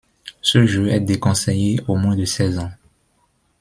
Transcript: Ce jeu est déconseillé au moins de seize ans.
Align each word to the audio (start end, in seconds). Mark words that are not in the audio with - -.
Ce 0.41 0.65
jeu 0.65 0.87
est 0.89 0.99
déconseillé 1.01 1.79
au 1.87 1.95
moins 1.95 2.15
de 2.15 2.25
seize 2.25 2.57
ans. 2.57 2.71